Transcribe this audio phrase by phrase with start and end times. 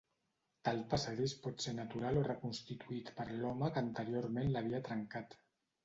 [0.69, 5.43] Tal passadís pot ser natural o reconstituït per l'home que anteriorment l'havia trencat.